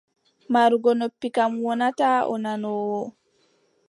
Marugo 0.53 0.91
noppi 0.99 1.27
kam, 1.35 1.51
wonataa 1.65 2.19
a 2.31 2.35
nanoowo. 2.43 3.01